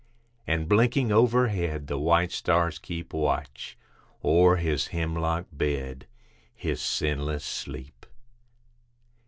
And 0.47 0.67
blinking 0.67 1.11
overhead 1.11 1.85
the 1.85 1.99
white 1.99 2.31
stars 2.31 2.79
keep 2.79 3.13
Watch 3.13 3.77
o'er 4.25 4.55
his 4.55 4.87
hemlock 4.87 5.45
bed 5.51 6.07
his 6.55 6.81
sinless 6.81 7.45
sleep. 7.45 8.07